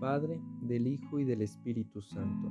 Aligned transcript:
Padre, 0.00 0.40
del 0.62 0.88
Hijo 0.88 1.20
y 1.20 1.24
del 1.24 1.40
Espíritu 1.40 2.02
Santo. 2.02 2.50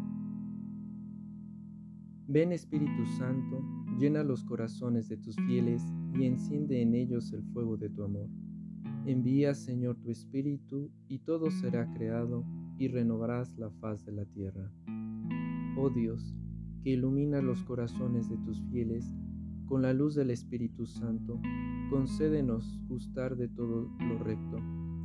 Ven 2.27 2.53
Espíritu 2.53 3.05
Santo, 3.17 3.61
llena 3.99 4.23
los 4.23 4.45
corazones 4.45 5.09
de 5.09 5.17
tus 5.17 5.35
fieles 5.35 5.83
y 6.17 6.23
enciende 6.23 6.81
en 6.81 6.95
ellos 6.95 7.33
el 7.33 7.43
fuego 7.51 7.75
de 7.75 7.89
tu 7.89 8.03
amor. 8.05 8.29
Envía, 9.05 9.53
Señor, 9.53 9.97
tu 9.97 10.09
Espíritu, 10.09 10.89
y 11.09 11.19
todo 11.19 11.51
será 11.51 11.91
creado, 11.93 12.45
y 12.77 12.87
renovarás 12.87 13.57
la 13.57 13.69
faz 13.69 14.05
de 14.05 14.13
la 14.13 14.23
tierra. 14.23 14.71
Oh 15.77 15.89
Dios, 15.89 16.33
que 16.81 16.91
ilumina 16.91 17.41
los 17.41 17.61
corazones 17.63 18.29
de 18.29 18.37
tus 18.37 18.61
fieles, 18.71 19.13
con 19.65 19.81
la 19.81 19.93
luz 19.93 20.15
del 20.15 20.29
Espíritu 20.29 20.85
Santo, 20.85 21.41
concédenos 21.89 22.79
gustar 22.87 23.35
de 23.35 23.49
todo 23.49 23.89
lo 23.99 24.17
recto, 24.19 24.59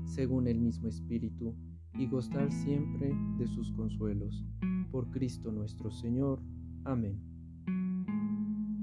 según 0.04 0.46
el 0.46 0.60
mismo 0.60 0.86
Espíritu, 0.86 1.56
y 1.98 2.06
gozar 2.06 2.52
siempre 2.52 3.14
de 3.38 3.46
sus 3.46 3.72
consuelos. 3.72 4.44
Por 4.90 5.10
Cristo 5.10 5.50
nuestro 5.50 5.90
Señor. 5.90 6.40
Amén. 6.84 7.18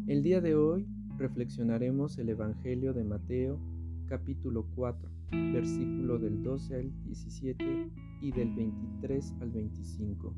El 0.08 0.24
día 0.24 0.42
de 0.42 0.56
hoy 0.56 0.86
reflexionaremos 1.18 2.18
el 2.18 2.30
Evangelio 2.30 2.94
de 2.94 3.04
Mateo, 3.04 3.60
capítulo 4.08 4.68
4, 4.76 5.10
versículo 5.54 6.20
del 6.20 6.44
12 6.44 6.76
al 6.76 7.04
17 7.06 7.90
y 8.22 8.32
del 8.32 8.54
23 8.54 9.34
al 9.42 9.52
25. 9.52 10.36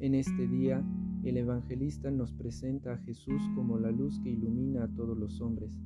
En 0.00 0.14
este 0.14 0.48
día, 0.48 0.82
el 1.24 1.36
evangelista 1.36 2.10
nos 2.10 2.32
presenta 2.32 2.94
a 2.94 2.98
Jesús 2.98 3.42
como 3.54 3.78
la 3.78 3.90
luz 3.90 4.18
que 4.20 4.30
ilumina 4.30 4.84
a 4.84 4.88
todos 4.88 5.16
los 5.16 5.40
hombres. 5.42 5.78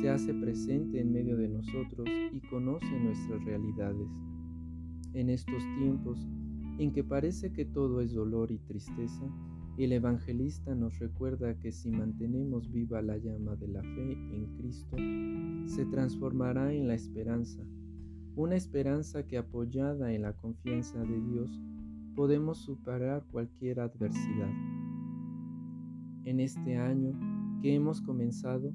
Se 0.00 0.08
hace 0.08 0.32
presente 0.32 1.00
en 1.00 1.12
medio 1.12 1.36
de 1.36 1.48
nosotros 1.48 2.08
y 2.32 2.40
conoce 2.48 2.88
nuestras 3.00 3.44
realidades. 3.44 4.08
En 5.14 5.30
estos 5.30 5.62
tiempos, 5.78 6.28
en 6.78 6.92
que 6.92 7.04
parece 7.04 7.52
que 7.52 7.64
todo 7.64 8.00
es 8.00 8.12
dolor 8.12 8.50
y 8.50 8.58
tristeza, 8.58 9.24
el 9.78 9.92
evangelista 9.92 10.74
nos 10.74 10.98
recuerda 10.98 11.58
que 11.58 11.72
si 11.72 11.90
mantenemos 11.90 12.70
viva 12.72 13.00
la 13.00 13.16
llama 13.16 13.56
de 13.56 13.68
la 13.68 13.82
fe 13.82 14.12
en 14.12 14.46
Cristo, 14.56 14.96
se 15.66 15.84
transformará 15.86 16.72
en 16.72 16.88
la 16.88 16.94
esperanza, 16.94 17.62
una 18.36 18.56
esperanza 18.56 19.24
que 19.24 19.38
apoyada 19.38 20.12
en 20.12 20.22
la 20.22 20.32
confianza 20.32 20.98
de 20.98 21.20
Dios 21.20 21.62
podemos 22.16 22.58
superar 22.58 23.24
cualquier 23.30 23.78
adversidad. 23.80 24.50
En 26.24 26.40
este 26.40 26.76
año 26.76 27.12
que 27.62 27.74
hemos 27.74 28.00
comenzado, 28.00 28.72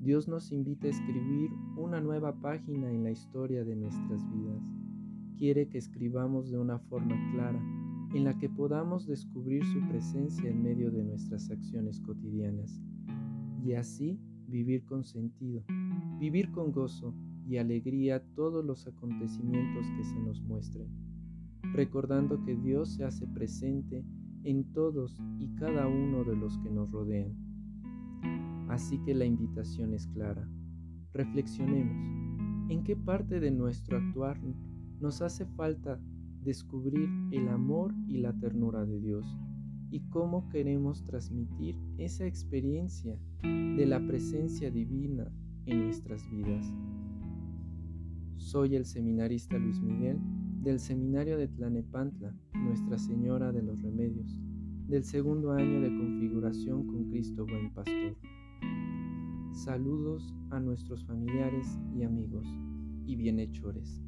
Dios 0.00 0.28
nos 0.28 0.52
invita 0.52 0.86
a 0.86 0.90
escribir 0.90 1.50
una 1.76 2.00
nueva 2.00 2.40
página 2.40 2.90
en 2.90 3.04
la 3.04 3.10
historia 3.10 3.64
de 3.64 3.76
nuestras 3.76 4.22
vidas. 4.30 4.62
Quiere 5.38 5.68
que 5.68 5.78
escribamos 5.78 6.50
de 6.50 6.58
una 6.58 6.78
forma 6.78 7.16
clara, 7.32 7.60
en 8.14 8.24
la 8.24 8.38
que 8.38 8.48
podamos 8.48 9.06
descubrir 9.06 9.64
su 9.64 9.80
presencia 9.88 10.50
en 10.50 10.62
medio 10.62 10.90
de 10.90 11.04
nuestras 11.04 11.50
acciones 11.50 12.00
cotidianas, 12.00 12.80
y 13.64 13.74
así 13.74 14.18
vivir 14.48 14.84
con 14.84 15.04
sentido, 15.04 15.62
vivir 16.18 16.50
con 16.50 16.72
gozo 16.72 17.14
y 17.46 17.56
alegría 17.58 18.22
todos 18.34 18.64
los 18.64 18.86
acontecimientos 18.86 19.86
que 19.96 20.04
se 20.04 20.18
nos 20.20 20.42
muestren 20.42 21.08
recordando 21.72 22.42
que 22.44 22.56
Dios 22.56 22.94
se 22.94 23.04
hace 23.04 23.26
presente 23.26 24.04
en 24.44 24.72
todos 24.72 25.20
y 25.38 25.48
cada 25.56 25.86
uno 25.86 26.24
de 26.24 26.36
los 26.36 26.58
que 26.58 26.70
nos 26.70 26.90
rodean. 26.90 27.34
Así 28.68 28.98
que 29.02 29.14
la 29.14 29.24
invitación 29.24 29.94
es 29.94 30.06
clara. 30.08 30.48
Reflexionemos 31.12 31.96
en 32.70 32.84
qué 32.84 32.96
parte 32.96 33.40
de 33.40 33.50
nuestro 33.50 33.96
actuar 33.96 34.38
nos 35.00 35.22
hace 35.22 35.46
falta 35.46 36.00
descubrir 36.42 37.08
el 37.30 37.48
amor 37.48 37.94
y 38.06 38.18
la 38.18 38.32
ternura 38.32 38.84
de 38.84 39.00
Dios 39.00 39.26
y 39.90 40.00
cómo 40.10 40.48
queremos 40.50 41.04
transmitir 41.04 41.76
esa 41.96 42.26
experiencia 42.26 43.18
de 43.42 43.86
la 43.86 44.04
presencia 44.06 44.70
divina 44.70 45.30
en 45.66 45.84
nuestras 45.84 46.28
vidas. 46.30 46.72
Soy 48.36 48.76
el 48.76 48.84
seminarista 48.84 49.58
Luis 49.58 49.80
Miguel 49.80 50.18
del 50.62 50.80
Seminario 50.80 51.38
de 51.38 51.48
Tlanepantla, 51.48 52.34
Nuestra 52.54 52.98
Señora 52.98 53.52
de 53.52 53.62
los 53.62 53.80
Remedios, 53.80 54.40
del 54.88 55.04
segundo 55.04 55.52
año 55.52 55.80
de 55.80 55.88
configuración 55.88 56.86
con 56.86 57.10
Cristo 57.10 57.46
Buen 57.46 57.72
Pastor. 57.72 58.16
Saludos 59.52 60.34
a 60.50 60.60
nuestros 60.60 61.04
familiares 61.04 61.78
y 61.94 62.04
amigos 62.04 62.46
y 63.06 63.16
bienhechores. 63.16 64.07